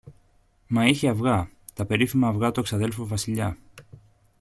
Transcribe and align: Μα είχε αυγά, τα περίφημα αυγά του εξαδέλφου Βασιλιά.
Μα 0.67 0.85
είχε 0.85 1.07
αυγά, 1.09 1.49
τα 1.73 1.85
περίφημα 1.85 2.27
αυγά 2.27 2.51
του 2.51 2.59
εξαδέλφου 2.59 3.07
Βασιλιά. 3.07 3.57